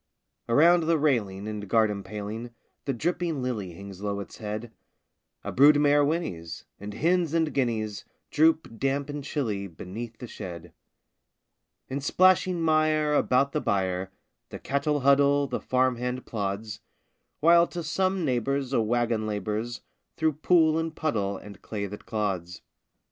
[0.49, 2.49] Around the railing and garden paling
[2.85, 4.71] The dripping lily hangs low its head:
[5.43, 10.73] A brood mare whinnies; and hens and guineas Droop, damp and chilly, beneath the shed.
[11.87, 14.11] In splashing mire about the byre
[14.49, 16.79] The cattle huddle, the farm hand plods;
[17.39, 19.81] While to some neighbor's a wagon labors
[20.17, 22.63] Through pool and puddle and clay that clods.